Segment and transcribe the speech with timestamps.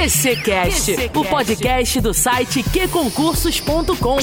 [0.00, 4.16] QCcast, o podcast do site qconcursos.com.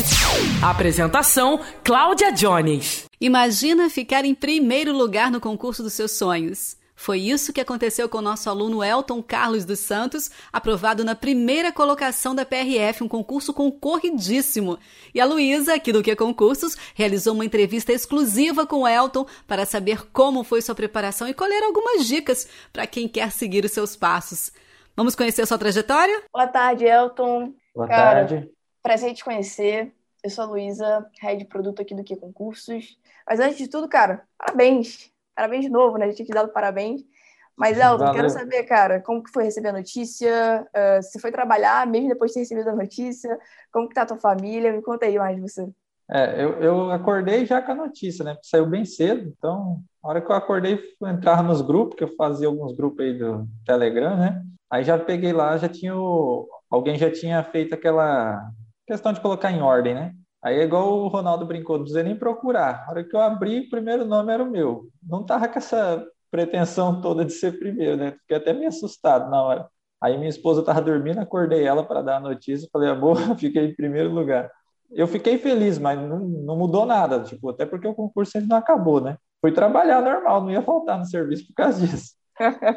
[0.60, 3.06] Apresentação: Cláudia Jones.
[3.22, 6.76] Imagina ficar em primeiro lugar no concurso dos seus sonhos.
[6.96, 11.72] Foi isso que aconteceu com o nosso aluno Elton Carlos dos Santos, aprovado na primeira
[11.72, 14.80] colocação da PRF, um concurso concorridíssimo.
[15.14, 19.64] E a Luísa, aqui do Que Concursos, realizou uma entrevista exclusiva com o Elton para
[19.64, 23.96] saber como foi sua preparação e colher algumas dicas para quem quer seguir os seus
[23.96, 24.52] passos.
[24.98, 26.24] Vamos conhecer a sua trajetória?
[26.34, 27.54] Boa tarde, Elton.
[27.76, 28.52] Boa Cara, tarde.
[28.82, 29.94] Prazer te conhecer.
[30.24, 32.98] Eu sou a Luísa, head de produto aqui do Que Concursos.
[33.30, 36.06] Mas antes de tudo, cara, parabéns Parabéns de novo, né?
[36.06, 37.04] A gente tinha te dado parabéns.
[37.56, 38.14] Mas, Elton, Valeu.
[38.14, 40.68] quero saber, cara, como que foi receber a notícia?
[40.76, 43.38] Uh, você foi trabalhar mesmo depois de ter recebido a notícia?
[43.72, 44.74] Como que tá a tua família?
[44.74, 45.70] Me conta aí mais de você.
[46.10, 48.34] É, eu, eu acordei já com a notícia, né?
[48.34, 52.04] Porque saiu bem cedo, então, na hora que eu acordei, fui entrar nos grupos, que
[52.04, 54.44] eu fazia alguns grupos aí do Telegram, né?
[54.70, 56.48] Aí já peguei lá, já tinha o...
[56.70, 58.52] alguém já tinha feito aquela
[58.86, 60.14] questão de colocar em ordem, né?
[60.44, 62.86] Aí é igual o Ronaldo brincou, não precisa nem procurar.
[62.86, 64.88] Na hora que eu abri, o primeiro nome era o meu.
[65.04, 68.12] Não tava com essa pretensão toda de ser primeiro, né?
[68.22, 69.70] Fiquei até meio assustado na hora.
[70.02, 73.76] Aí minha esposa estava dormindo, acordei ela para dar a notícia, falei, amor, fiquei em
[73.76, 74.52] primeiro lugar.
[74.92, 78.58] Eu fiquei feliz, mas não, não mudou nada, tipo, até porque o concurso ainda não
[78.58, 79.18] acabou, né?
[79.42, 82.17] Fui trabalhar normal, não ia faltar no serviço por causa disso.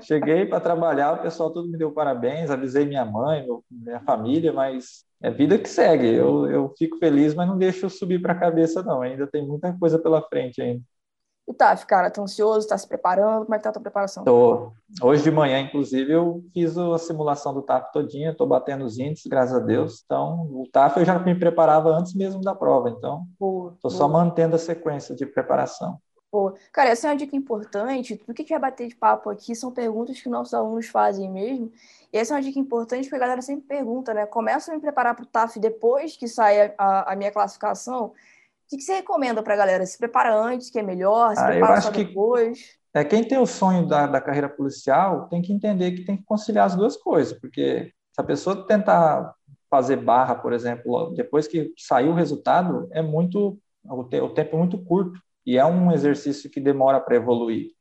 [0.02, 5.04] Cheguei para trabalhar, o pessoal tudo me deu parabéns, avisei minha mãe, minha família, mas
[5.22, 6.06] é vida que segue.
[6.06, 9.02] Eu, eu fico feliz, mas não deixo subir para a cabeça, não.
[9.02, 10.82] Ainda tem muita coisa pela frente ainda.
[11.48, 13.44] E tá, cara, tá ansioso, tá se preparando?
[13.44, 14.24] Como é que tá a tua preparação?
[14.24, 14.70] Tô.
[15.02, 19.26] Hoje de manhã, inclusive, eu fiz a simulação do TAF todinha, tô batendo os índices,
[19.26, 20.02] graças a Deus.
[20.04, 23.90] Então, o TAF eu já me preparava antes mesmo da prova, então boa, tô boa.
[23.90, 25.98] só mantendo a sequência de preparação.
[26.30, 28.16] Pô, cara, essa é uma dica importante.
[28.16, 31.28] Tudo que a gente vai bater de papo aqui são perguntas que nossos alunos fazem
[31.28, 31.72] mesmo.
[32.12, 34.26] E essa é uma dica importante porque a galera sempre pergunta, né?
[34.26, 38.06] Começa a me preparar para o TAF depois que sai a, a minha classificação.
[38.06, 38.14] O
[38.68, 39.84] que, que você recomenda para a galera?
[39.84, 41.34] Se prepara antes, que é melhor?
[41.34, 42.78] Se ah, prepara só depois?
[42.94, 46.22] é, quem tem o sonho da, da carreira policial tem que entender que tem que
[46.22, 49.34] conciliar as duas coisas, porque se a pessoa tentar
[49.68, 54.54] fazer barra, por exemplo, depois que saiu o resultado, é muito o, te, o tempo
[54.54, 57.72] é muito curto e é um exercício que demora para evoluir.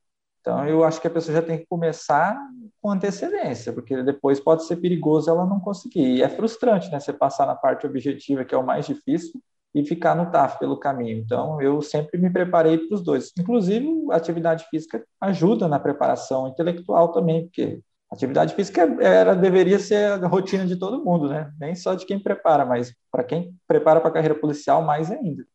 [0.41, 2.35] Então, eu acho que a pessoa já tem que começar
[2.81, 6.15] com antecedência, porque depois pode ser perigoso ela não conseguir.
[6.15, 6.99] E é frustrante, né?
[6.99, 9.39] Você passar na parte objetiva, que é o mais difícil,
[9.75, 11.19] e ficar no TAF pelo caminho.
[11.19, 13.31] Então, eu sempre me preparei para os dois.
[13.37, 17.81] Inclusive, a atividade física ajuda na preparação intelectual também, porque
[18.11, 21.51] atividade física era, deveria ser a rotina de todo mundo, né?
[21.59, 25.45] Nem só de quem prepara, mas para quem prepara para a carreira policial, mais ainda.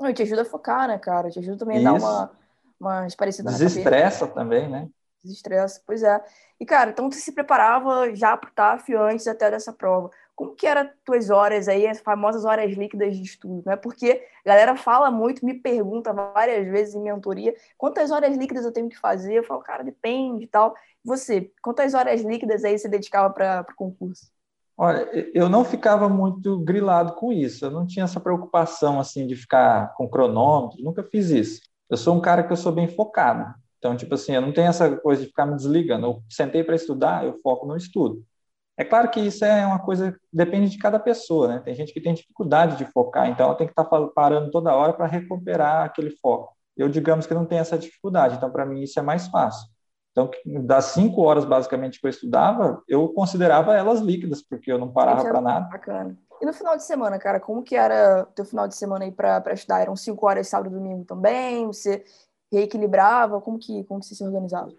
[0.00, 1.30] Não, te ajuda a focar, né, cara?
[1.30, 2.30] Te ajuda também a dar uma,
[2.78, 4.88] uma esparecida Desestressa também, né?
[5.22, 6.22] Desestressa, pois é.
[6.60, 10.10] E, cara, então você se preparava já para o TAF antes até dessa prova.
[10.34, 13.76] Como que eram tuas horas aí, as famosas horas líquidas de estudo, né?
[13.76, 18.72] Porque a galera fala muito, me pergunta várias vezes em mentoria, quantas horas líquidas eu
[18.72, 19.34] tenho que fazer?
[19.34, 20.76] Eu falo, cara, depende e tal.
[21.04, 24.30] Você, quantas horas líquidas aí você dedicava para o concurso?
[24.80, 27.64] Olha, eu não ficava muito grilado com isso.
[27.64, 30.82] Eu não tinha essa preocupação assim de ficar com cronômetro.
[30.82, 31.60] Nunca fiz isso.
[31.90, 33.52] Eu sou um cara que eu sou bem focado.
[33.78, 36.06] Então, tipo assim, eu não tenho essa coisa de ficar me desligando.
[36.06, 38.24] Eu sentei para estudar, eu foco no estudo.
[38.76, 41.58] É claro que isso é uma coisa depende de cada pessoa, né?
[41.64, 44.74] Tem gente que tem dificuldade de focar, então ela tem que estar tá parando toda
[44.74, 46.56] hora para recuperar aquele foco.
[46.76, 49.68] Eu, digamos que não tenho essa dificuldade, então para mim isso é mais fácil.
[50.18, 54.92] Então, das cinco horas basicamente que eu estudava, eu considerava elas líquidas, porque eu não
[54.92, 55.68] parava para nada.
[55.68, 56.18] Bacana.
[56.40, 59.52] E no final de semana, cara, como que era teu final de semana aí para
[59.52, 59.80] estudar?
[59.80, 61.66] Eram cinco horas sábado e domingo também?
[61.66, 62.04] Você
[62.52, 63.40] reequilibrava?
[63.40, 64.72] Como que, como que você se organizava?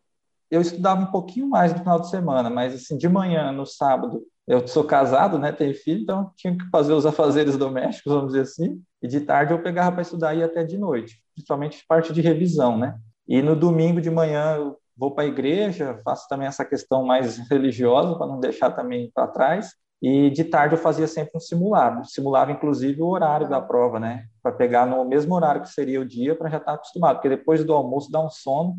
[0.49, 4.25] Eu estudava um pouquinho mais no final de semana, mas assim, de manhã, no sábado,
[4.47, 8.41] eu sou casado, né, tenho filho, então tinha que fazer os afazeres domésticos, vamos dizer
[8.41, 12.19] assim, e de tarde eu pegava para estudar e até de noite, principalmente parte de
[12.19, 12.97] revisão, né?
[13.27, 17.37] E no domingo de manhã eu vou para a igreja, faço também essa questão mais
[17.49, 19.71] religiosa para não deixar também para trás.
[20.01, 24.25] E de tarde eu fazia sempre um simulado, simulava inclusive o horário da prova, né?
[24.41, 27.63] Para pegar no mesmo horário que seria o dia, para já estar acostumado, porque depois
[27.65, 28.75] do almoço dá um sono.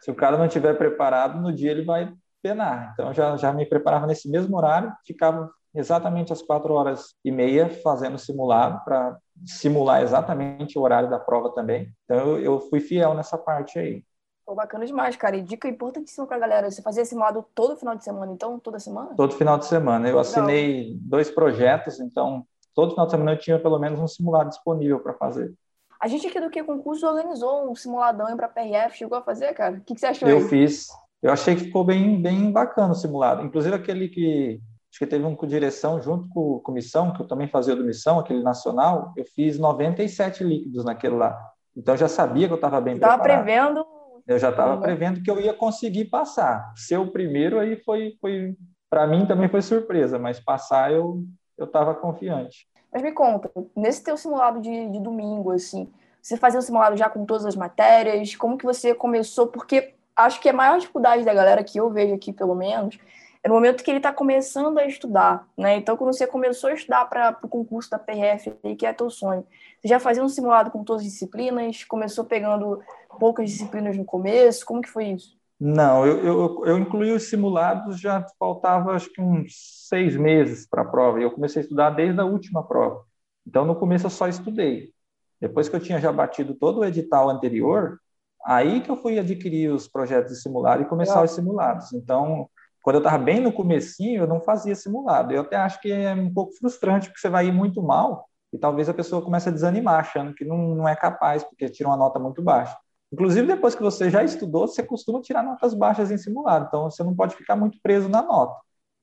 [0.00, 2.12] Se o cara não estiver preparado, no dia ele vai
[2.42, 2.92] penar.
[2.92, 7.68] Então já já me preparava nesse mesmo horário, ficava exatamente às quatro horas e meia
[7.82, 11.92] fazendo simulado para simular exatamente o horário da prova também.
[12.04, 14.04] Então eu, eu fui fiel nessa parte aí.
[14.46, 15.36] Pô, bacana demais, cara.
[15.36, 16.70] E dica importantíssima pra galera.
[16.70, 18.58] Você fazia simulado todo final de semana, então?
[18.58, 19.14] Toda semana?
[19.16, 20.08] Todo final de semana.
[20.08, 21.00] Eu assinei Não.
[21.02, 22.44] dois projetos, então
[22.74, 25.54] todo final de semana eu tinha pelo menos um simulado disponível para fazer.
[25.98, 28.98] A gente aqui do Que Concurso organizou um simuladão para PRF.
[28.98, 29.76] Chegou a fazer, cara?
[29.76, 30.48] O que, que você achou Eu aí?
[30.48, 30.88] fiz.
[31.22, 33.42] Eu achei que ficou bem, bem bacana o simulado.
[33.42, 34.60] Inclusive aquele que
[34.90, 37.82] acho que teve um com direção junto com, com missão, que eu também fazia do
[37.82, 41.36] missão, aquele nacional, eu fiz 97 líquidos naquele lá.
[41.76, 43.84] Então, eu já sabia que eu estava bem Estava prevendo
[44.26, 46.72] eu já estava prevendo que eu ia conseguir passar.
[46.76, 48.56] Ser o primeiro aí foi, foi
[48.88, 51.24] para mim também foi surpresa, mas passar eu
[51.56, 52.68] eu estava confiante.
[52.92, 55.90] Mas me conta, nesse teu simulado de, de domingo, assim,
[56.20, 58.34] você fazia o simulado já com todas as matérias?
[58.36, 59.48] Como que você começou?
[59.48, 62.98] Porque acho que a maior dificuldade da galera que eu vejo aqui, pelo menos,
[63.44, 65.76] é no momento que ele está começando a estudar, né?
[65.76, 69.46] Então, quando você começou a estudar para o concurso da PRF, que é teu sonho,
[69.78, 71.84] você já fazia um simulado com todas as disciplinas?
[71.84, 72.80] Começou pegando
[73.20, 74.64] poucas disciplinas no começo?
[74.64, 75.36] Como que foi isso?
[75.60, 79.52] Não, eu, eu, eu incluí os simulados, já faltava acho que uns
[79.88, 83.04] seis meses para a prova, e eu comecei a estudar desde a última prova.
[83.46, 84.90] Então, no começo eu só estudei.
[85.38, 88.00] Depois que eu tinha já batido todo o edital anterior,
[88.46, 91.92] aí que eu fui adquirir os projetos de simulado e começar os simulados.
[91.92, 92.48] Então,
[92.84, 95.32] quando eu estava bem no comecinho, eu não fazia simulado.
[95.32, 98.58] Eu até acho que é um pouco frustrante, porque você vai ir muito mal e
[98.58, 101.96] talvez a pessoa comece a desanimar, achando que não, não é capaz, porque tira uma
[101.96, 102.76] nota muito baixa.
[103.10, 107.02] Inclusive, depois que você já estudou, você costuma tirar notas baixas em simulado, então você
[107.02, 108.54] não pode ficar muito preso na nota.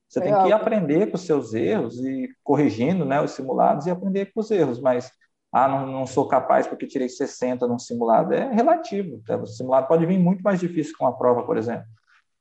[0.08, 4.26] Você tem que aprender com os seus erros e corrigindo né, os simulados e aprender
[4.32, 5.10] com os erros, mas
[5.50, 8.32] ah, não, não sou capaz porque tirei 60 num simulado.
[8.32, 9.20] É relativo.
[9.26, 9.36] Tá?
[9.36, 11.86] O simulado pode vir muito mais difícil que uma prova, por exemplo.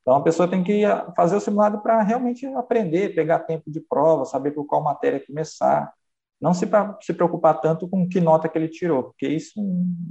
[0.02, 0.84] Então, a pessoa tem que
[1.16, 5.94] fazer o simulado para realmente aprender, pegar tempo de prova, saber por qual matéria começar
[6.42, 6.68] não se,
[7.02, 9.54] se preocupar tanto com que nota que ele tirou, porque isso,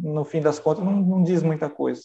[0.00, 2.02] no fim das contas, não, não diz muita coisa.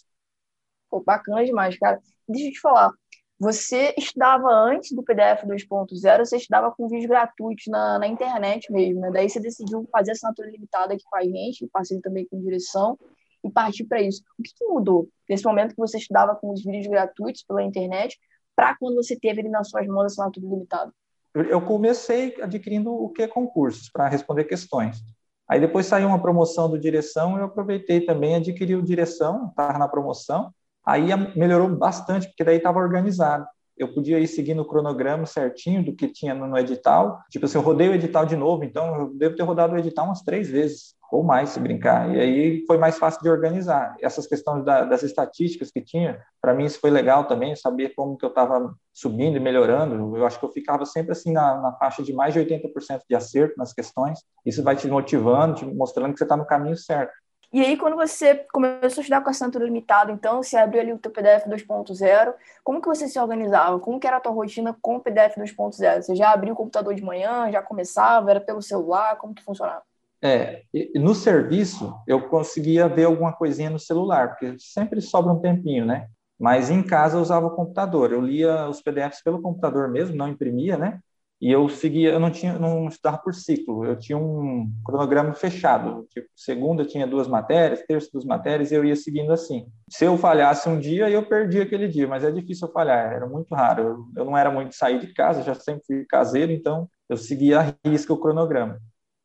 [0.89, 2.01] Pô, bacana demais, cara.
[2.27, 2.91] Deixa eu te falar,
[3.39, 8.99] você estudava antes do PDF 2.0, você estudava com vídeos gratuitos na, na internet mesmo,
[9.01, 9.11] né?
[9.11, 12.97] Daí você decidiu fazer assinatura limitada aqui com a gente, parceiro também com direção,
[13.45, 14.21] e partir para isso.
[14.39, 18.17] O que, que, mudou nesse momento que você estudava com os vídeos gratuitos pela internet
[18.55, 20.91] para quando você teve ele nas suas mãos assinatura limitada?
[21.35, 25.03] eu comecei adquirindo o que concursos para responder questões.
[25.47, 29.87] Aí depois saiu uma promoção do direção, eu aproveitei também, adquiri o direção, estava na
[29.87, 30.51] promoção.
[30.85, 33.45] Aí melhorou bastante, porque daí estava organizado.
[33.77, 37.19] Eu podia ir seguindo o cronograma certinho do que tinha no edital.
[37.29, 40.05] Tipo assim, eu rodei o edital de novo, então eu devo ter rodado o edital
[40.05, 42.13] umas três vezes ou mais se brincar.
[42.13, 43.95] E aí foi mais fácil de organizar.
[44.01, 48.17] Essas questões da, das estatísticas que tinha, para mim isso foi legal também, saber como
[48.17, 50.15] que eu estava subindo e melhorando.
[50.15, 53.15] Eu acho que eu ficava sempre assim na, na faixa de mais de 80% de
[53.15, 54.19] acerto nas questões.
[54.45, 57.13] Isso vai te motivando, te mostrando que você está no caminho certo.
[57.53, 60.97] E aí, quando você começou a estudar com assinatura limitada, então, você abriu ali o
[60.97, 63.79] teu PDF 2.0, como que você se organizava?
[63.79, 66.01] Como que era a tua rotina com o PDF 2.0?
[66.01, 69.83] Você já abriu o computador de manhã, já começava, era pelo celular, como que funcionava?
[70.25, 70.63] É,
[70.95, 76.07] no serviço eu conseguia ver alguma coisinha no celular, porque sempre sobra um tempinho, né?
[76.39, 80.27] Mas em casa eu usava o computador, eu lia os PDFs pelo computador mesmo, não
[80.27, 80.99] imprimia, né?
[81.39, 86.07] E eu seguia, eu não tinha, não estudava por ciclo, eu tinha um cronograma fechado.
[86.09, 89.67] Tipo, segunda tinha duas matérias, terça duas matérias, e eu ia seguindo assim.
[89.89, 93.27] Se eu falhasse um dia, eu perdi aquele dia, mas é difícil eu falhar, era
[93.27, 93.83] muito raro.
[93.83, 97.59] Eu, eu não era muito sair de casa, já sempre fui caseiro, então eu seguia
[97.59, 98.79] a risca o cronograma.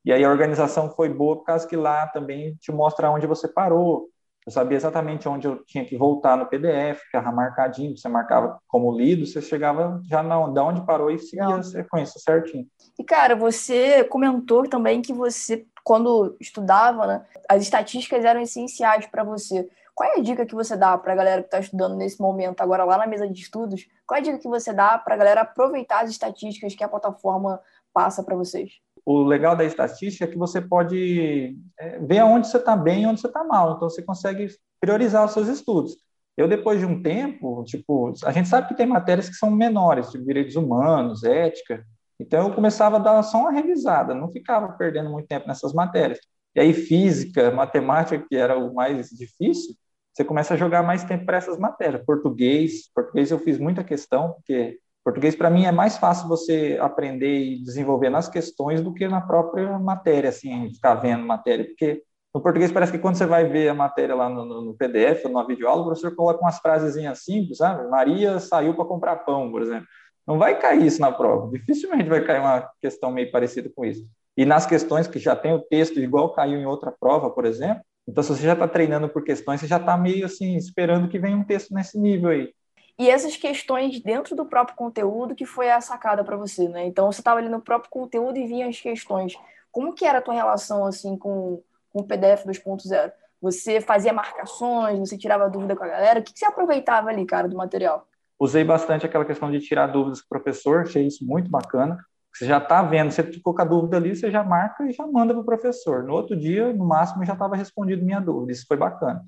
[0.05, 3.47] E aí a organização foi boa por causa que lá também te mostra onde você
[3.47, 4.09] parou.
[4.47, 8.91] Eu sabia exatamente onde eu tinha que voltar no PDF, ficava marcadinho, você marcava como
[8.97, 11.57] lido, você chegava já na, de onde parou e seguia Não.
[11.57, 12.67] a sequência certinho.
[12.99, 19.23] E, cara, você comentou também que você, quando estudava, né, as estatísticas eram essenciais para
[19.23, 19.69] você.
[19.95, 22.63] Qual é a dica que você dá para a galera que está estudando nesse momento,
[22.63, 23.87] agora lá na mesa de estudos?
[24.07, 26.89] Qual é a dica que você dá para a galera aproveitar as estatísticas que a
[26.89, 27.61] plataforma
[27.93, 28.81] passa para vocês?
[29.05, 33.07] O legal da estatística é que você pode é, ver aonde você está bem e
[33.07, 33.75] onde você está mal.
[33.77, 34.47] Então, você consegue
[34.81, 35.97] priorizar os seus estudos.
[36.37, 40.11] Eu, depois de um tempo, tipo, a gente sabe que tem matérias que são menores,
[40.11, 41.85] tipo direitos humanos, ética.
[42.19, 46.19] Então, eu começava a dar só uma revisada, não ficava perdendo muito tempo nessas matérias.
[46.55, 49.75] E aí, física, matemática, que era o mais difícil,
[50.13, 52.05] você começa a jogar mais tempo para essas matérias.
[52.05, 57.39] Português, português eu fiz muita questão, porque Português, para mim, é mais fácil você aprender
[57.39, 62.03] e desenvolver nas questões do que na própria matéria, assim, ficar vendo matéria, porque
[62.35, 65.33] no português parece que quando você vai ver a matéria lá no, no PDF ou
[65.33, 67.89] numa videoaula, o professor coloca umas frasezinhas simples, sabe?
[67.89, 69.87] Maria saiu para comprar pão, por exemplo.
[70.27, 74.07] Não vai cair isso na prova, dificilmente vai cair uma questão meio parecida com isso.
[74.37, 77.83] E nas questões que já tem o texto igual caiu em outra prova, por exemplo,
[78.07, 81.19] então se você já está treinando por questões, você já está meio assim, esperando que
[81.19, 82.53] venha um texto nesse nível aí
[83.01, 86.85] e essas questões dentro do próprio conteúdo que foi a sacada para você, né?
[86.85, 89.39] Então você estava ali no próprio conteúdo e vinha as questões.
[89.73, 93.11] Como que era a tua relação assim com, com o PDF 2.0?
[93.41, 96.21] Você fazia marcações, você tirava dúvida com a galera?
[96.21, 98.07] O que, que você aproveitava ali, cara, do material?
[98.39, 102.05] Usei bastante aquela questão de tirar dúvidas com o professor, achei isso muito bacana.
[102.35, 105.07] Você já está vendo, você ficou com a dúvida ali, você já marca e já
[105.07, 106.05] manda para o professor.
[106.05, 108.53] No outro dia, no máximo, já estava respondido minha dúvida.
[108.53, 109.25] Isso foi bacana.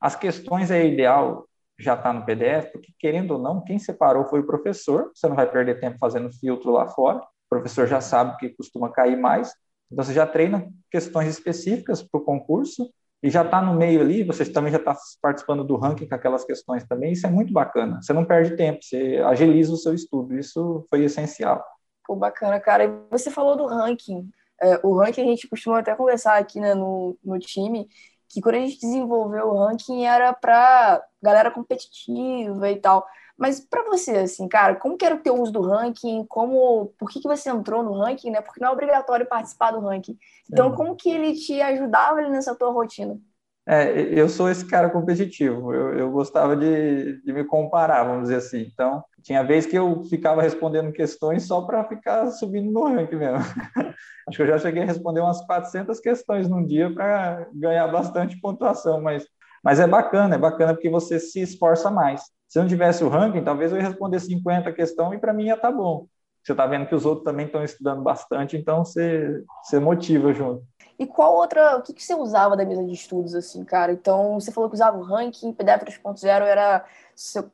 [0.00, 1.46] As questões é ideal
[1.82, 5.10] já está no PDF, porque querendo ou não, quem separou foi o professor.
[5.14, 7.18] Você não vai perder tempo fazendo filtro lá fora.
[7.18, 9.52] O professor já sabe que costuma cair mais.
[9.90, 12.90] Então você já treina questões específicas para o concurso
[13.22, 14.24] e já está no meio ali.
[14.24, 17.12] Você também já está participando do ranking com aquelas questões também.
[17.12, 18.00] Isso é muito bacana.
[18.00, 20.38] Você não perde tempo, você agiliza o seu estudo.
[20.38, 21.62] Isso foi essencial.
[22.06, 22.84] Pô, bacana, cara.
[22.84, 24.30] E você falou do ranking.
[24.60, 27.88] É, o ranking a gente costuma até conversar aqui né, no, no time,
[28.32, 33.06] que quando a gente desenvolveu o ranking era para galera competitiva e tal.
[33.36, 36.24] Mas para você, assim, cara, como que era o teu uso do ranking?
[36.26, 38.40] Como, por que, que você entrou no ranking, né?
[38.40, 40.18] Porque não é obrigatório participar do ranking.
[40.50, 43.20] Então, como que ele te ajudava ali nessa tua rotina?
[43.66, 45.72] É, eu sou esse cara competitivo.
[45.72, 48.62] Eu, eu gostava de, de, me comparar, vamos dizer assim.
[48.72, 53.38] Então, tinha vez que eu ficava respondendo questões só para ficar subindo no ranking mesmo.
[54.26, 58.40] Acho que eu já cheguei a responder umas 400 questões num dia para ganhar bastante
[58.40, 59.26] pontuação, mas,
[59.62, 62.22] mas é bacana, é bacana porque você se esforça mais.
[62.48, 65.54] Se não tivesse o ranking, talvez eu ia responder 50 questões e para mim ia
[65.54, 66.06] estar tá bom.
[66.42, 70.64] Você está vendo que os outros também estão estudando bastante, então você, você motiva junto.
[70.98, 73.92] E qual outra, o que, que você usava da mesa de estudos, assim, cara?
[73.92, 76.84] Então, você falou que usava o ranking, PDF 3.0 era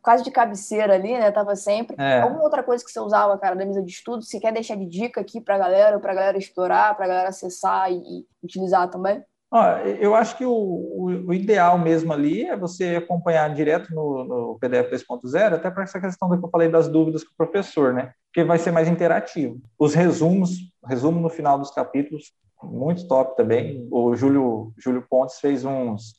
[0.03, 1.31] quase de cabeceira ali, né?
[1.31, 1.97] Tava sempre.
[1.99, 2.21] É.
[2.21, 4.29] Alguma outra coisa que você usava, cara, da mesa de estudos?
[4.29, 7.97] Você quer deixar de dica aqui pra galera, pra galera explorar, pra galera acessar e,
[7.97, 9.23] e utilizar também?
[10.01, 10.53] eu acho que o,
[11.27, 15.99] o, ideal mesmo ali é você acompanhar direto no, no PDF 2.0, até para essa
[15.99, 18.13] questão que eu falei das dúvidas com o professor, né?
[18.27, 19.59] Porque vai ser mais interativo.
[19.79, 20.51] Os resumos,
[20.85, 23.87] resumo no final dos capítulos, muito top também.
[23.91, 26.15] O Júlio, Júlio Pontes fez uns,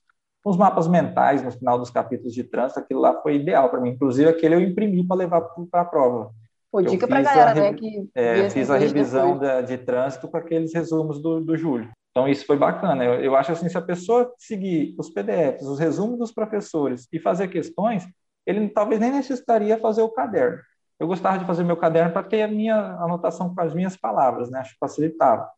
[0.46, 3.90] uns mapas mentais no final dos capítulos de trânsito, aquilo lá foi ideal para mim.
[3.90, 5.42] Inclusive, aquele eu imprimi para levar
[5.72, 6.32] para a prova.
[6.72, 7.74] Pô, dica para a galera, né?
[7.74, 11.90] Que é, fiz a revisão da, de trânsito com aqueles resumos do, do Júlio.
[12.12, 13.04] Então, isso foi bacana.
[13.04, 17.20] Eu, eu acho assim, se a pessoa seguir os PDFs, os resumos dos professores e
[17.20, 18.08] fazer questões,
[18.46, 20.60] ele talvez nem necessitaria fazer o caderno.
[21.00, 24.50] Eu gostava de fazer meu caderno para ter a minha anotação com as minhas palavras,
[24.52, 24.60] né?
[24.60, 25.50] Acho que facilitava.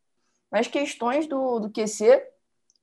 [0.51, 2.22] Mas questões do, do QC,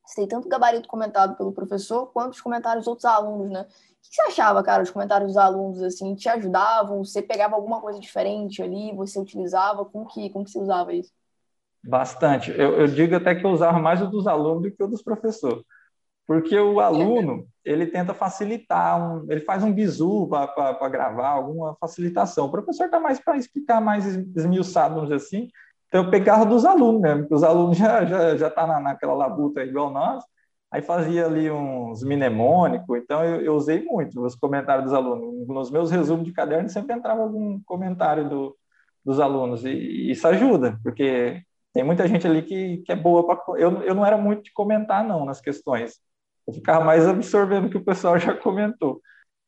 [0.05, 3.63] você tem tanto gabarito comentado pelo professor, quanto os comentários dos outros alunos, né?
[3.63, 7.05] O que você achava, cara, os comentários dos alunos, assim, te ajudavam?
[7.05, 9.85] Você pegava alguma coisa diferente ali, você utilizava?
[9.85, 11.13] Como que, como que você usava isso?
[11.85, 12.51] Bastante.
[12.51, 15.03] Eu, eu digo até que eu usava mais o dos alunos do que o dos
[15.03, 15.63] professores.
[16.27, 22.47] Porque o aluno, ele tenta facilitar, um, ele faz um bizu para gravar, alguma facilitação.
[22.47, 25.49] O professor está mais para explicar mais esmiuçado, vamos dizer assim,
[25.89, 29.15] então, eu pegava dos alunos mesmo, porque os alunos já já já tá na, naquela
[29.15, 30.23] labuta igual nós,
[30.71, 35.49] aí fazia ali uns mnemônicos, então eu, eu, usei muito os comentários dos alunos.
[35.49, 38.57] Nos meus resumos de caderno sempre entrava algum comentário do,
[39.05, 41.43] dos alunos, e, e, isso ajuda, porque
[41.73, 43.59] tem muita gente ali que, que é boa para...
[43.59, 46.01] Eu, eu não era muito de comentar, não, nas questões.
[46.47, 49.01] Eu ficava mais absorvendo o que o pessoal já comentou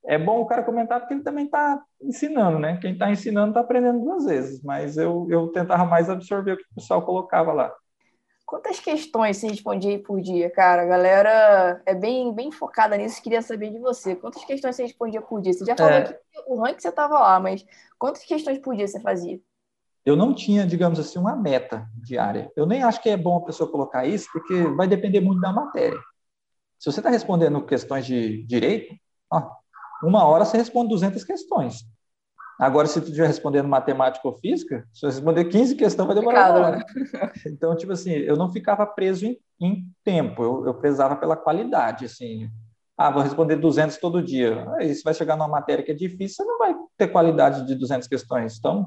[0.05, 2.79] é bom o cara comentar porque ele também está ensinando, né?
[2.79, 6.63] Quem está ensinando está aprendendo duas vezes, mas eu, eu tentava mais absorver o que
[6.63, 7.73] o pessoal colocava lá.
[8.47, 10.83] Quantas questões você respondia por dia, cara?
[10.83, 14.17] A galera é bem, bem focada nisso, queria saber de você.
[14.17, 15.53] Quantas questões você respondia por dia?
[15.53, 16.03] Você já falou é...
[16.03, 17.65] que o ranking você estava lá, mas
[17.97, 19.39] quantas questões por dia você fazia?
[20.05, 22.51] Eu não tinha, digamos assim, uma meta diária.
[22.57, 25.53] Eu nem acho que é bom a pessoa colocar isso, porque vai depender muito da
[25.53, 26.01] matéria.
[26.79, 28.97] Se você está respondendo questões de direito,
[29.31, 29.60] ó,
[30.03, 31.85] uma hora você responde 200 questões.
[32.61, 36.51] Agora, se tu estiver respondendo matemática ou física, se você responder 15 questões, vai demorar
[36.51, 36.87] uma hora.
[37.47, 42.05] Então, tipo assim, eu não ficava preso em, em tempo, eu, eu prezava pela qualidade,
[42.05, 42.51] assim.
[42.99, 44.71] Ah, vou responder 200 todo dia.
[44.75, 47.75] Aí, se vai chegar numa matéria que é difícil, você não vai ter qualidade de
[47.75, 48.59] 200 questões.
[48.59, 48.87] Então,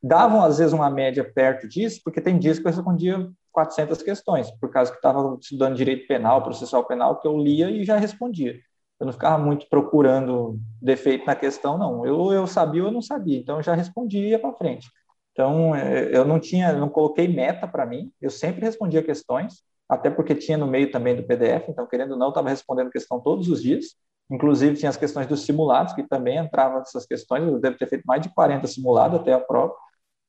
[0.00, 4.48] davam, às vezes, uma média perto disso, porque tem dias que eu respondia 400 questões,
[4.60, 8.54] por causa que estava estudando direito penal, processual penal, que eu lia e já respondia
[8.98, 12.06] eu não ficava muito procurando defeito na questão, não.
[12.06, 14.88] Eu, eu sabia ou eu não sabia, então eu já respondia para frente.
[15.32, 20.08] Então, é, eu não tinha, não coloquei meta para mim, eu sempre respondia questões, até
[20.10, 23.48] porque tinha no meio também do PDF, então, querendo ou não, estava respondendo questão todos
[23.48, 23.96] os dias.
[24.30, 28.04] Inclusive, tinha as questões dos simulados, que também entravam nessas questões, eu devo ter feito
[28.04, 29.74] mais de 40 simulados até a prova.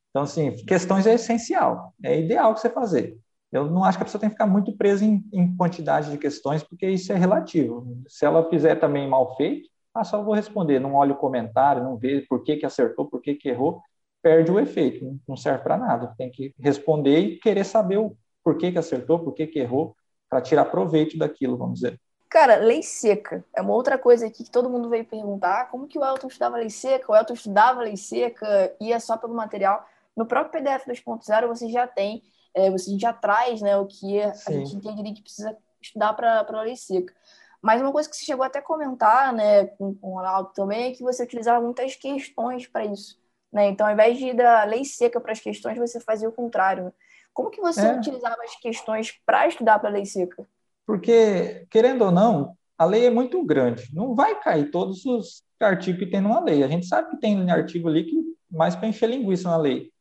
[0.10, 3.18] Então, assim, questões é essencial, é ideal que você fazer.
[3.52, 6.18] Eu não acho que a pessoa tem que ficar muito presa em, em, quantidade de
[6.18, 8.04] questões, porque isso é relativo.
[8.08, 11.98] Se ela fizer também mal feito, ah, só vou responder, não olha o comentário, não
[11.98, 13.82] vê por que, que acertou, por que, que errou,
[14.22, 16.14] perde o efeito, não serve para nada.
[16.18, 19.96] Tem que responder e querer saber o por que, que acertou, por que, que errou,
[20.30, 22.00] para tirar proveito daquilo, vamos dizer.
[22.30, 25.70] Cara, lei seca é uma outra coisa aqui que todo mundo veio perguntar.
[25.72, 27.12] Como que o Elton estudava lei seca?
[27.12, 29.86] O Elton estudava lei seca, ia só pelo material.
[30.16, 32.22] No próprio PDF 2.0 você já tem,
[32.58, 36.62] é, você já traz né, o que a gente entende que precisa estudar para a
[36.62, 37.14] lei seca.
[37.62, 40.92] Mas uma coisa que você chegou até a comentar né, com, com o Ronaldo também
[40.92, 43.20] é que você utilizava muitas questões para isso.
[43.52, 43.68] Né?
[43.70, 46.92] Então, ao invés de ir da lei seca para as questões, você fazia o contrário.
[47.32, 47.96] Como que você é.
[47.96, 50.48] utilizava as questões para estudar para a lei seca?
[50.86, 53.94] Porque, querendo ou não, a lei é muito grande.
[53.94, 56.64] Não vai cair todos os artigos que tem numa lei.
[56.64, 59.92] A gente sabe que tem artigo ali que mais para encher linguiça na lei.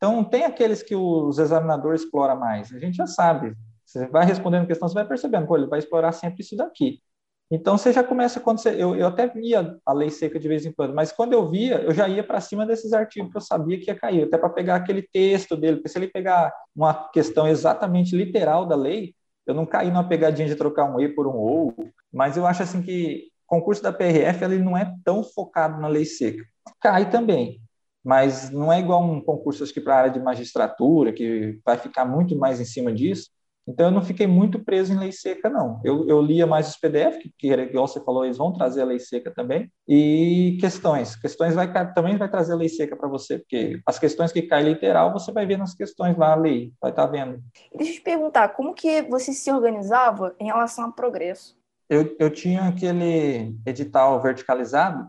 [0.00, 2.72] Então, tem aqueles que os examinadores exploram mais.
[2.72, 3.54] A gente já sabe.
[3.84, 7.02] Você vai respondendo questão, você vai percebendo, pô, ele vai explorar sempre isso daqui.
[7.50, 8.80] Então, você já começa a acontecer.
[8.80, 11.82] Eu, eu até via a lei seca de vez em quando, mas quando eu via,
[11.82, 14.48] eu já ia para cima desses artigos que eu sabia que ia cair, até para
[14.48, 15.76] pegar aquele texto dele.
[15.76, 19.14] Porque se ele pegar uma questão exatamente literal da lei,
[19.46, 21.74] eu não caí numa pegadinha de trocar um E por um OU,
[22.10, 25.88] mas eu acho assim que o concurso da PRF ele não é tão focado na
[25.88, 26.42] lei seca.
[26.80, 27.60] Cai também,
[28.04, 31.76] mas não é igual um concurso acho que para a área de magistratura, que vai
[31.76, 33.30] ficar muito mais em cima disso.
[33.68, 35.80] Então, eu não fiquei muito preso em lei seca, não.
[35.84, 38.86] Eu, eu lia mais os PDF, que, que, igual você falou, eles vão trazer a
[38.86, 39.70] lei seca também.
[39.86, 41.14] E questões.
[41.14, 44.70] Questões vai, também vai trazer a lei seca para você, porque as questões que caem
[44.70, 47.40] literal, você vai ver nas questões lá, a lei, vai estar tá vendo.
[47.74, 51.56] Deixa eu te perguntar, como que você se organizava em relação ao progresso?
[51.88, 55.08] Eu, eu tinha aquele edital verticalizado,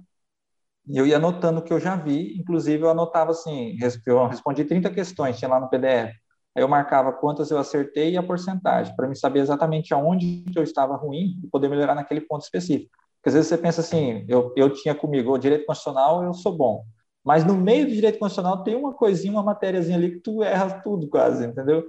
[0.92, 4.66] e eu ia anotando o que eu já vi, inclusive eu anotava assim, eu respondi
[4.66, 6.14] 30 questões, tinha lá no PDF.
[6.54, 10.64] Aí eu marcava quantas eu acertei e a porcentagem, para me saber exatamente aonde eu
[10.64, 12.92] estava ruim e poder melhorar naquele ponto específico.
[13.16, 16.58] Porque às vezes você pensa assim, eu, eu tinha comigo o direito constitucional, eu sou
[16.58, 16.84] bom.
[17.24, 20.82] Mas no meio do direito constitucional tem uma coisinha, uma matériazinha ali que tu erra
[20.82, 21.88] tudo quase, entendeu?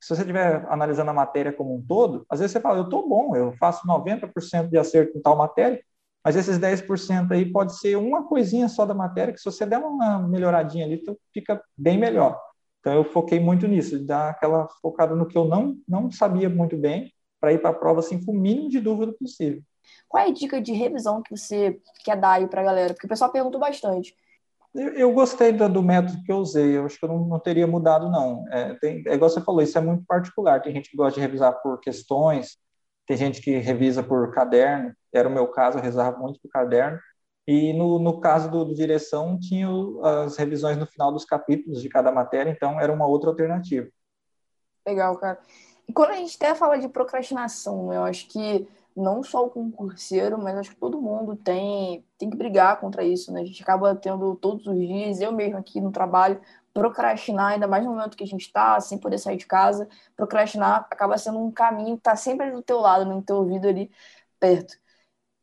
[0.00, 3.06] Se você estiver analisando a matéria como um todo, às vezes você fala, eu estou
[3.06, 5.78] bom, eu faço 90% de acerto em tal matéria,
[6.24, 9.78] mas esses 10% aí pode ser uma coisinha só da matéria, que se você der
[9.78, 12.40] uma melhoradinha ali, tu fica bem melhor.
[12.80, 16.48] Então eu foquei muito nisso, de dar aquela focada no que eu não, não sabia
[16.48, 19.62] muito bem, para ir para a prova assim, com o mínimo de dúvida possível.
[20.08, 22.92] Qual é a dica de revisão que você quer dar aí para a galera?
[22.92, 24.14] Porque o pessoal perguntou bastante.
[24.74, 27.40] Eu, eu gostei do, do, método que eu usei, eu acho que eu não, não
[27.40, 28.44] teria mudado, não.
[28.50, 30.62] É, tem, é igual você falou, isso é muito particular.
[30.62, 32.56] Tem gente que gosta de revisar por questões,
[33.06, 36.98] tem gente que revisa por caderno, era o meu caso, eu revisava muito por caderno.
[37.46, 39.68] E no, no caso do, do, direção, tinha
[40.24, 43.88] as revisões no final dos capítulos de cada matéria, então era uma outra alternativa.
[44.86, 45.40] Legal, cara.
[45.88, 50.38] E quando a gente até fala de procrastinação, eu acho que não só o concurseiro,
[50.38, 53.40] mas acho que todo mundo tem, tem que brigar contra isso, né?
[53.40, 56.40] A gente acaba tendo todos os dias, eu mesmo aqui no trabalho,
[56.72, 60.86] procrastinar, ainda mais no momento que a gente está, sem poder sair de casa, procrastinar
[60.90, 63.90] acaba sendo um caminho que está sempre do teu lado, no teu ouvido ali
[64.38, 64.78] perto.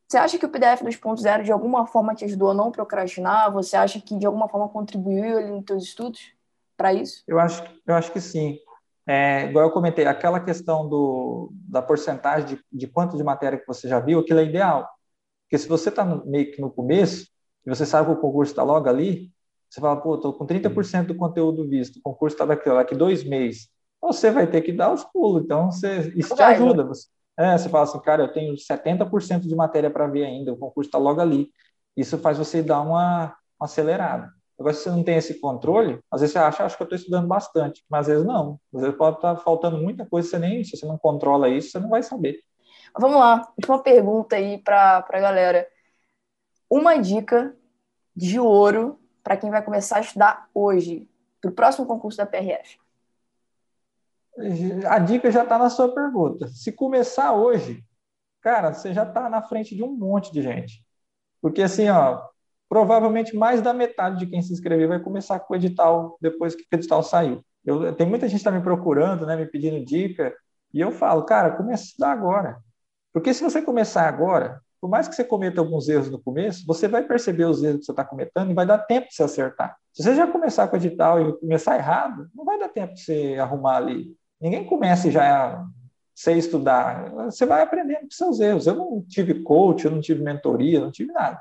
[0.08, 3.52] Você acha que o PDF 2.0 de alguma forma te ajudou a não procrastinar?
[3.52, 6.32] Você acha que de alguma forma contribuiu ali nos teus estudos
[6.78, 7.24] para isso?
[7.28, 8.58] Eu acho, eu acho que sim.
[9.06, 13.68] É, igual eu comentei, aquela questão do, da porcentagem de, de quanto de matéria que
[13.68, 14.90] você já viu, aquilo é ideal.
[15.44, 17.28] Porque se você está meio que no começo,
[17.66, 19.32] e você sabe que o concurso está logo ali,
[19.70, 23.24] você fala, pô, estou com 30% do conteúdo visto, o concurso está daqui, daqui dois
[23.26, 23.70] meses.
[24.02, 26.86] Você vai ter que dar os pulos, então você, isso te ajuda.
[26.86, 30.58] Você, é, você fala assim, cara, eu tenho 70% de matéria para ver ainda, o
[30.58, 31.52] concurso está logo ali.
[31.96, 34.32] Isso faz você dar uma, uma, acelerada.
[34.60, 36.98] Agora, se você não tem esse controle, às vezes você acha, acho que eu estou
[36.98, 38.60] estudando bastante, mas às vezes não.
[38.74, 41.70] Às vezes pode estar tá faltando muita coisa, você nem, se você não controla isso,
[41.70, 42.40] você não vai saber.
[43.00, 45.68] Vamos lá, última pergunta aí para a galera.
[46.68, 47.56] Uma dica
[48.16, 51.08] de ouro para quem vai começar a estudar hoje,
[51.40, 52.80] para o próximo concurso da PRF
[54.88, 56.48] a dica já está na sua pergunta.
[56.48, 57.84] Se começar hoje,
[58.42, 60.84] cara, você já está na frente de um monte de gente.
[61.42, 62.22] Porque assim, ó,
[62.70, 66.64] provavelmente mais da metade de quem se inscrever vai começar com o edital depois que
[66.64, 67.44] o edital saiu.
[67.66, 70.34] Eu, tem muita gente que está me procurando, né, me pedindo dica,
[70.74, 72.58] e eu falo, cara, comece a estudar agora.
[73.14, 76.88] Porque se você começar agora, por mais que você cometa alguns erros no começo, você
[76.88, 79.76] vai perceber os erros que você está cometendo e vai dar tempo de se acertar.
[79.92, 83.02] Se você já começar com o edital e começar errado, não vai dar tempo de
[83.02, 85.66] você arrumar ali Ninguém começa já
[86.16, 87.12] sem estudar.
[87.26, 88.66] Você vai aprendendo com seus erros.
[88.66, 91.40] Eu não tive coach, eu não tive mentoria, não tive nada.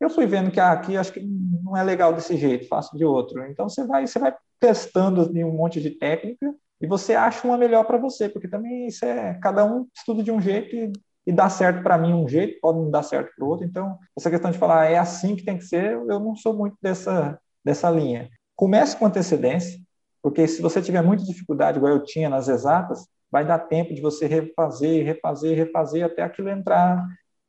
[0.00, 3.04] Eu fui vendo que ah, aqui acho que não é legal desse jeito, faço de
[3.04, 3.44] outro.
[3.46, 7.56] Então você vai, você vai testando assim, um monte de técnica e você acha uma
[7.56, 10.92] melhor para você, porque também isso é cada um estuda de um jeito e,
[11.26, 13.64] e dá certo para mim um jeito, pode não dar certo para o outro.
[13.64, 16.52] Então essa questão de falar ah, é assim que tem que ser, eu não sou
[16.54, 18.28] muito dessa dessa linha.
[18.54, 19.80] Comece com antecedência,
[20.26, 24.00] Porque se você tiver muita dificuldade, igual eu tinha nas exatas, vai dar tempo de
[24.00, 27.00] você refazer, refazer, refazer até aquilo entrar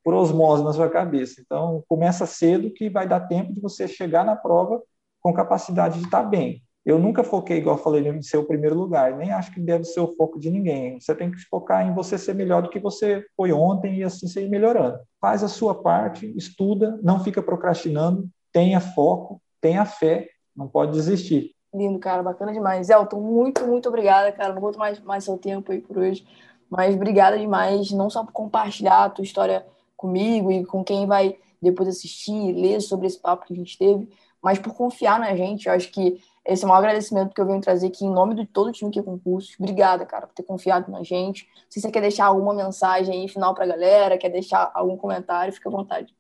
[0.04, 1.42] por osmose na sua cabeça.
[1.42, 4.80] Então, começa cedo que vai dar tempo de você chegar na prova
[5.20, 6.62] com capacidade de estar bem.
[6.86, 9.84] Eu nunca foquei, igual eu falei, em ser o primeiro lugar, nem acho que deve
[9.84, 11.00] ser o foco de ninguém.
[11.00, 14.28] Você tem que focar em você ser melhor do que você foi ontem e assim
[14.28, 15.00] ser melhorando.
[15.20, 21.57] Faz a sua parte, estuda, não fica procrastinando, tenha foco, tenha fé, não pode desistir.
[21.74, 22.90] Lindo, cara, bacana demais.
[22.90, 24.54] Elton, muito, muito obrigada, cara.
[24.54, 26.26] Não vou mais, mais seu tempo aí por hoje,
[26.70, 31.38] mas obrigada demais, não só por compartilhar a tua história comigo e com quem vai
[31.62, 34.08] depois assistir, ler sobre esse papo que a gente teve,
[34.42, 35.68] mas por confiar na gente.
[35.68, 38.36] Eu acho que esse é o maior agradecimento que eu venho trazer aqui em nome
[38.36, 39.52] de todo o time que é concurso.
[39.60, 41.50] Obrigada, cara, por ter confiado na gente.
[41.70, 45.52] Se você quer deixar alguma mensagem aí final para a galera, quer deixar algum comentário,
[45.52, 46.16] fica à vontade.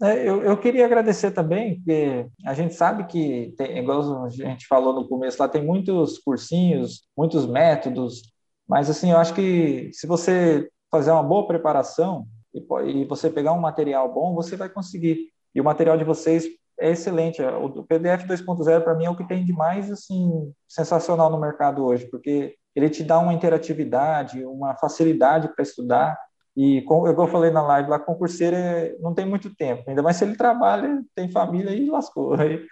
[0.00, 4.66] É, eu, eu, queria agradecer também, porque a gente sabe que, tem, igual a gente
[4.66, 8.22] falou no começo, lá tem muitos cursinhos, muitos métodos,
[8.68, 13.52] mas assim, eu acho que se você fazer uma boa preparação e, e você pegar
[13.52, 15.28] um material bom, você vai conseguir.
[15.54, 16.46] E o material de vocês
[16.78, 17.42] é excelente.
[17.42, 21.84] O PDF 2.0 para mim é o que tem de mais assim sensacional no mercado
[21.84, 26.16] hoje, porque ele te dá uma interatividade, uma facilidade para estudar
[26.56, 30.16] e, como eu falei na live, lá concurseiro é, não tem muito tempo, ainda mais
[30.16, 32.34] se ele trabalha, tem família e lascou.
[32.40, 32.64] Aí,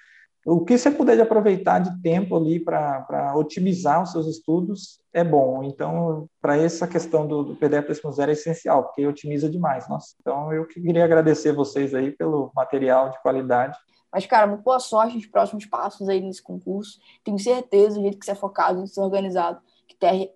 [0.45, 5.23] o que você puder de aproveitar de tempo ali para otimizar os seus estudos é
[5.23, 5.63] bom.
[5.63, 9.87] Então, para essa questão do, do PDF 2.0 é essencial, porque otimiza demais.
[9.89, 13.77] Nossa, então, eu queria agradecer vocês aí pelo material de qualidade.
[14.13, 16.99] Mas, cara, muito boa sorte nos próximos passos aí nesse concurso.
[17.23, 19.70] Tenho certeza, do jeito que você é focado, organizado, que,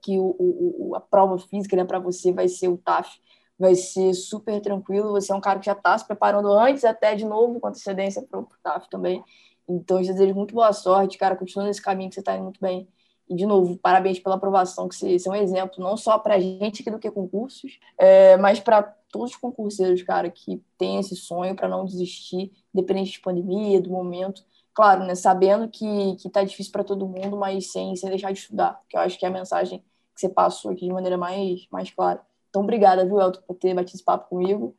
[0.02, 3.18] que o, o, a prova física né, para você vai ser o TAF
[3.58, 5.12] vai ser super tranquilo.
[5.12, 8.22] Você é um cara que já está se preparando antes, até de novo, com antecedência
[8.22, 9.22] para o TAF também.
[9.68, 11.36] Então, eu desejo muito boa sorte, cara.
[11.36, 12.88] Continua nesse caminho que você está indo muito bem.
[13.28, 16.34] E, de novo, parabéns pela aprovação, que você, você é um exemplo, não só para
[16.34, 20.98] a gente aqui do que concursos, é, mas para todos os concurseiros, cara, que tem
[20.98, 24.44] esse sonho para não desistir, independente de pandemia, do momento.
[24.74, 28.40] Claro, né, sabendo que, que tá difícil para todo mundo, mas sem, sem deixar de
[28.40, 31.66] estudar, que eu acho que é a mensagem que você passou aqui de maneira mais,
[31.70, 32.20] mais clara.
[32.50, 34.76] Então, obrigada, viu, Elton, por ter batido esse papo comigo.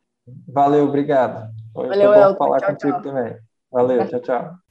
[0.48, 1.50] Valeu, obrigado.
[1.72, 2.36] Foi Valeu, Elton.
[2.36, 3.02] falar tchau, contigo tchau.
[3.02, 3.38] também.
[3.70, 4.65] Valeu, tchau, tchau.